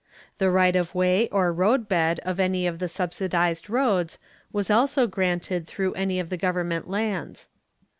[0.39, 4.17] The right of way or road bed of any of the subsidized roads
[4.51, 7.49] was also granted through any of the government lands.